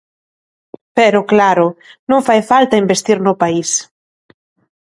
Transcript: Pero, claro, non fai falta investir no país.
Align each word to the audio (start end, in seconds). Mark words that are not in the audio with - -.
Pero, 0.97 1.19
claro, 1.31 1.65
non 2.09 2.25
fai 2.27 2.41
falta 2.51 2.81
investir 2.83 3.17
no 3.21 3.33
país. 3.41 3.69